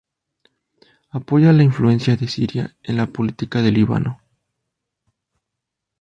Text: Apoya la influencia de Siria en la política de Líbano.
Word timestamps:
Apoya 1.11 1.53
la 1.53 1.61
influencia 1.61 2.15
de 2.15 2.27
Siria 2.27 2.75
en 2.81 2.97
la 2.97 3.05
política 3.05 3.61
de 3.61 3.71
Líbano. 3.71 4.19